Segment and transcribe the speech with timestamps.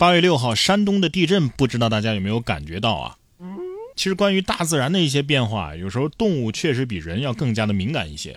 [0.00, 3.18] 八月六号，山东的地震，不知道大家有没有感觉到啊？
[3.94, 8.34] 其实关于大自然的一些变化，有时候动物确实比人要更加的敏感一些。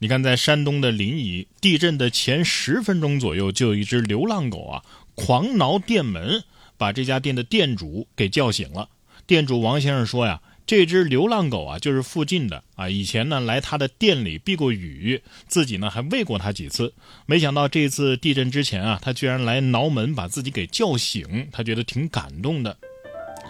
[0.00, 4.82] 你看，在山东的临沂，地震的前十分钟左右，就有一只流浪狗啊，
[5.14, 6.42] 狂挠店门，
[6.76, 8.88] 把这家店的店主给叫醒了。
[9.24, 16.94] 店主王先生说呀，这只流浪狗啊，就是附近的啊，以前呢来他的店里避过雨，自己呢还喂过他几次。
[17.26, 22.76] 没想到这次地震之前啊，它居然来挠门，把自己给叫醒，他觉得挺感动的。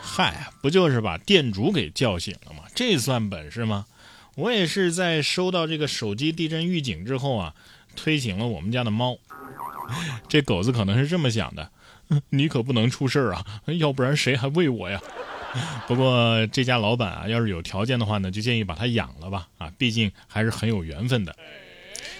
[0.00, 2.64] 嗨，不就是把店主给叫醒了吗？
[2.74, 3.86] 这算本事吗？
[4.34, 7.54] 我也是在收到这个手机地震预警之后啊，
[7.94, 9.18] 推醒了我们家的猫。
[10.28, 11.70] 这狗子可能是这么想的：
[12.30, 13.44] 你可不能出事儿啊，
[13.78, 15.00] 要不然谁还喂我呀？
[15.86, 19.48] 不过这家老板啊，要是有条件的话呢，就建议把它养了吧。
[19.58, 21.34] 啊，毕竟还是很有缘分的。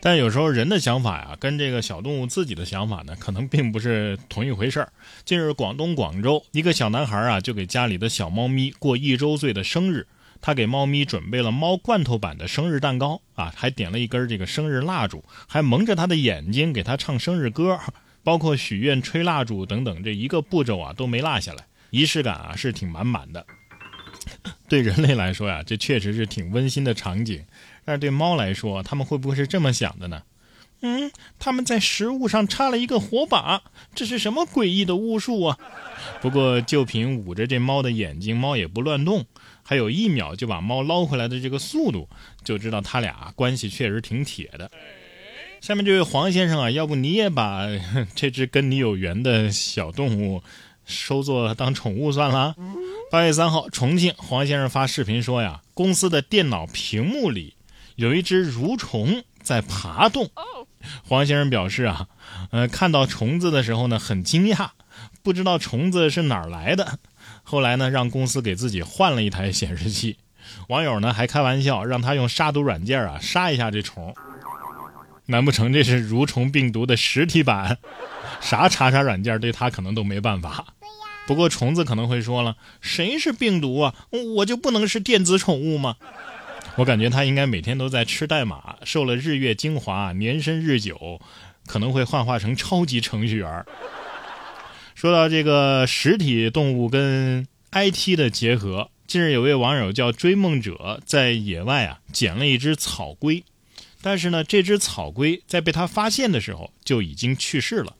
[0.00, 4.92] 但有时候人的想法呀，跟这个小动物自己的想法呢，可能并不是同一回事儿。
[5.24, 10.06] 近日，广东广州一个小男孩啊，就给家里的小猫咪过一周岁的生日。
[10.40, 17.80] 他给猫咪准备了猫罐头版的生日蛋糕啊，还点了一根这个生日蜡烛，还蒙着他的眼睛给他唱生日歌，
[18.22, 23.44] 包括许愿、吹蜡烛等等，这一个步骤啊都没落下来，仪式感啊是挺满满的。
[24.68, 27.44] 对人类来说呀，这确实是挺温馨的场景，
[27.84, 30.22] 但是对猫来说，他们会不会是这么想的呢？
[30.80, 33.62] 嗯，他们在食物上插了一个火把，
[33.94, 35.58] 这是什么诡异的巫术啊？
[36.20, 39.26] 不过就凭捂着这猫的眼睛，猫也不乱动。
[39.64, 42.08] 还有一秒就把猫捞回来的这个速度，
[42.44, 44.70] 就知道他俩关系确实挺铁的。
[45.60, 47.66] 下面这位黄先生啊，要不你也把
[48.14, 50.42] 这只跟你有缘的小动物
[50.88, 52.56] 收作当宠物算了？
[53.10, 57.54] 八月三号，重庆黄先生发视频说呀，公司的电脑屏幕里
[57.96, 60.30] 有一只蠕虫在爬动。
[61.04, 62.08] 黄先生表示啊，
[62.50, 64.70] 呃，看到虫子的时候呢，很惊讶，
[65.22, 66.98] 不知道虫子是哪儿来的。
[67.42, 70.16] 后来呢，让公司给自己换了一台显示器。
[70.68, 74.14] 网友呢还开玩笑，让他用杀毒软件啊杀一下这虫。
[75.26, 77.76] 难不成这是蠕虫病毒的实体版？
[78.40, 80.64] 啥查杀软件对他可能都没办法。
[81.28, 83.94] 不过虫子可能会说了：“谁是病毒啊？
[84.36, 85.96] 我就不能是电子宠物吗？”
[86.76, 91.20] 我感觉他应该每天都在吃代码，受了日月精华，年深日久，
[91.66, 93.66] 可能会幻化成超级程序员。
[94.94, 103.44] 说到这个实体动物跟 IT 的结合，近日有位网友叫追梦者，在野外啊捡了一只草龟，
[104.00, 107.94] 但是呢，这只草龟在被他发现的时候就已经去世了。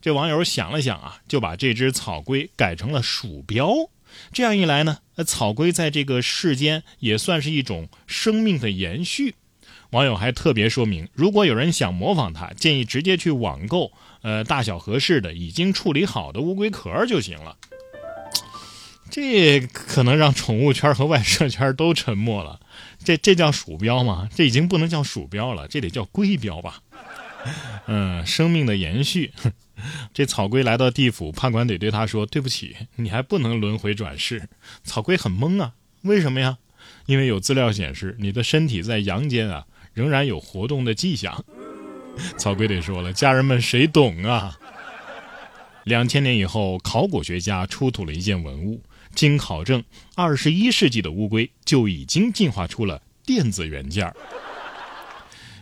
[0.00, 3.72] 这网友想了想啊，就把这只草龟改成了鼠标，
[4.32, 9.34] 这样一来呢，草龟在这个世间也算是一种生命的延续。
[9.90, 13.90] 网友还特别说明，如果有人想模仿它，建议直接去网购，
[14.20, 17.56] 呃，大小合适的、已经处理好的乌龟壳就行了。
[19.10, 22.60] 这可能让宠物圈和外设圈都沉默了。
[23.02, 24.28] 这这叫鼠标吗？
[24.34, 26.82] 这已经不能叫鼠标了，这得叫龟标吧？
[27.86, 29.32] 嗯，生命的延续。
[30.12, 34.48] 这草龟来到地府，判官得对他说：“对不起，你还不能轮回转世。”
[34.84, 36.58] 草龟很懵啊，为什么呀？
[37.06, 39.66] 因为有资料显示，你的身体在阳间啊。
[39.94, 41.44] 仍然有活动的迹象，
[42.36, 44.56] 草龟得说了，家人们谁懂啊？
[45.82, 48.80] 两千年以后，考古学家出土了一件文物，
[49.16, 49.82] 经考证，
[50.14, 54.14] 二十一世纪的乌龟就已经进化出了电子元件儿。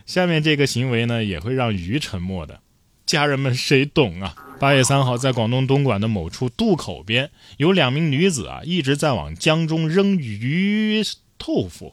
[0.06, 2.60] 下面这个行为呢，也会让鱼沉默的，
[3.04, 4.34] 家人们谁懂啊？
[4.58, 11.02] 八月三号，在广东东莞的某处渡口边，有两名女子啊，一直在往江中扔鱼。
[11.38, 11.92] 豆腐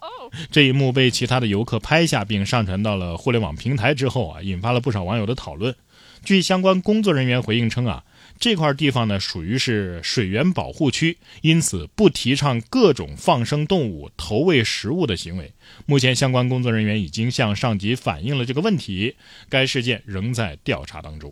[0.49, 5.75] 这一幕被其他的游客拍下，并上传到了互联网平台之后啊，引发了不少网友的讨论。
[6.23, 8.05] 据相关工作人员回应称啊，
[8.43, 15.53] 这块地方呢属于是水源保护区，因此不提倡各种放生动物投喂食物的行为。
[15.85, 19.15] 目前相关工作人员已经向上级反映了这个问题，
[19.47, 21.31] 该事件仍在调查当中。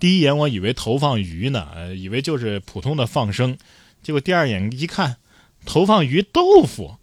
[0.00, 3.58] 第一眼我以为投放鱼呢，以为就是普通的放生，
[4.02, 5.16] 结果第二眼一看。
[5.66, 6.96] 投放鱼豆腐，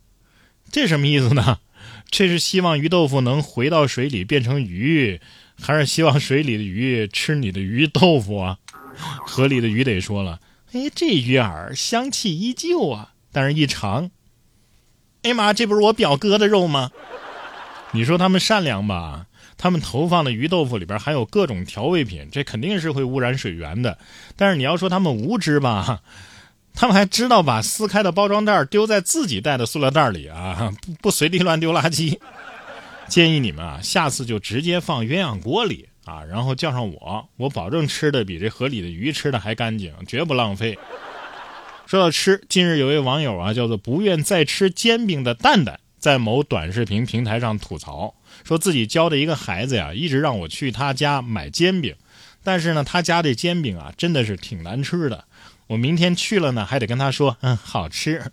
[0.71, 1.59] 这什么意思呢？
[2.09, 5.19] 这是希望鱼豆腐能回到水里变成鱼，
[5.61, 8.57] 还是希望水里的鱼吃你的鱼豆腐啊？
[9.25, 10.39] 河里的鱼得说了，
[10.73, 14.09] 哎，这鱼饵香气依旧啊，但是一尝，
[15.23, 16.91] 哎妈，这不是我表哥的肉吗？
[17.91, 19.27] 你说他们善良吧？
[19.57, 23.97] 他们投放的鱼豆腐里边含有各种调味品，这肯定是会污染水源的。
[24.35, 26.01] 但是你要说他们无知吧？
[26.73, 32.19] 他们还知道把撕开的包装袋丢在自己带的塑料袋里啊，不不随地乱丢垃圾。
[33.07, 40.77] 建议你们啊，下次就直接放鸳鸯锅里啊，然后叫上我，我保证吃的比这河里的鱼吃的还干净，绝不浪费。
[41.85, 51.95] 说到吃，近日有位网友啊，叫做不愿再吃煎饼的蛋蛋，在某短视频平台上吐槽，说自己教的一个孩子呀，一直让我去他家买煎饼，
[52.43, 55.25] 但是呢，他家这煎饼啊，真的是挺难吃的。
[55.67, 58.31] 我明天去了呢，还得跟他说，嗯，好吃。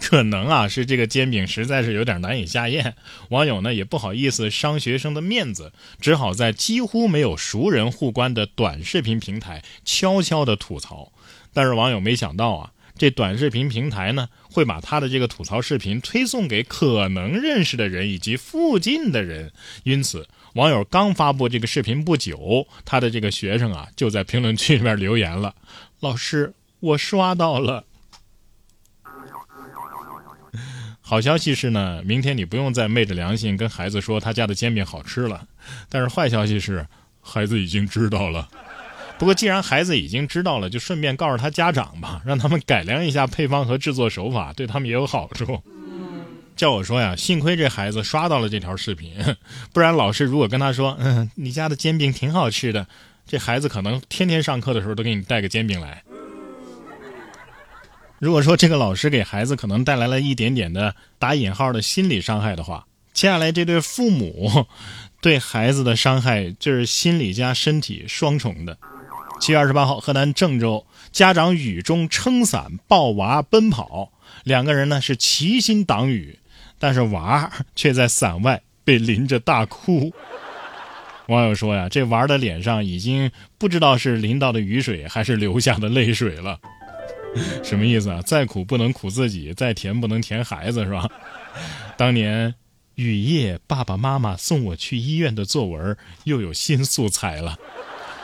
[0.00, 2.94] 可能啊，是这个煎饼实在是有点难以下咽。
[3.28, 11.12] 网友呢也不好意思伤学生的面子，只好在几乎没有熟人互关的短视频平台悄悄的吐槽。
[11.52, 12.72] 但是网友没想到啊。
[12.98, 19.50] 这短视频平台呢，会把他的这个吐槽视频推送给可能认识的人以及附近的人，
[19.84, 25.54] 因此网友刚发布这个视频不久，他的这个学生啊就在评论区里面留言了
[26.00, 27.84] ：“老师，我刷到了。”
[31.10, 35.44] 好消息是呢，明天你不用再昧着良心跟孩子说他家的煎饼好吃了，
[35.88, 36.86] 但是坏消息是，
[37.20, 38.48] 孩子已经知道了。
[39.18, 45.60] 不过，既然孩子已经知道了，就顺便告诉他家长吧，让他们改良一下配方和制作手法，对他们也有好处。
[46.54, 49.12] 叫我说呀，幸亏这孩子刷到了这条视频，
[49.74, 52.86] 不然老师如果跟他说：“嗯，你家的煎饼挺好吃的”，
[53.26, 56.04] 这孩子可能天天上课的时候都给你带个煎饼来。
[58.20, 64.66] 如果说这个老师给孩子可能带来了一点点的打引号的心理伤害的话，接下来这对父母
[65.22, 68.76] 对孩子的伤害就是心理加身体双重的。
[69.40, 74.12] 七月二十八号，河南郑州，家长雨中撑伞抱娃奔跑，
[74.44, 76.38] 两个人呢是齐心挡雨，
[76.78, 80.12] 但是娃却在伞外被淋着大哭。
[81.28, 86.60] 网友说呀，这娃的脸上已经不知道是淋到的雨水还是流下的泪水了。
[87.62, 88.20] 什么意思啊？
[88.22, 91.08] 再苦不能苦自己，再甜不能甜孩子，是吧？
[91.96, 92.54] 当年
[92.94, 97.58] 雨夜爸爸妈妈送我去医院的作文又有新素材了。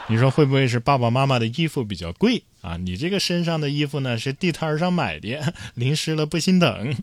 [0.08, 2.76] 你说会不会是爸爸妈妈的衣服比较贵啊？
[2.76, 6.94] 你这个身上的衣服呢是地摊上买的， 淋湿了不心疼。